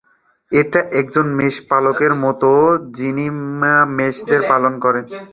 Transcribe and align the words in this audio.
এটা 0.51 0.79
একজন 0.99 1.25
মেষপালকের 1.39 2.13
মতো, 2.23 2.49
যিনি 2.97 3.25
মেষদের 3.97 4.41
পালন 4.51 4.73
করেন। 4.83 5.03